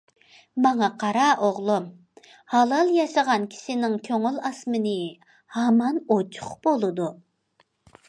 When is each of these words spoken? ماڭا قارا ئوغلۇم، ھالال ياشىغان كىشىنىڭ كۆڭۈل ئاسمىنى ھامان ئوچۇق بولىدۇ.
ماڭا 0.65 0.87
قارا 1.03 1.25
ئوغلۇم، 1.47 1.85
ھالال 2.55 2.91
ياشىغان 2.95 3.47
كىشىنىڭ 3.53 4.01
كۆڭۈل 4.09 4.43
ئاسمىنى 4.51 4.97
ھامان 5.59 6.05
ئوچۇق 6.17 6.61
بولىدۇ. 6.69 7.13